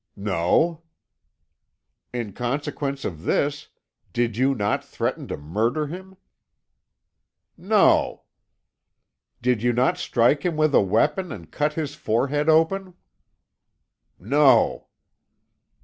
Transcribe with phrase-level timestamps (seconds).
[0.15, 0.81] "No."
[2.11, 3.67] "In consequence of this,
[4.11, 6.17] did you not threaten to murder him?"
[7.55, 8.23] "No."
[9.43, 12.95] "Did you not strike him with a weapon, and cut his forehead open?"
[14.17, 14.87] "No."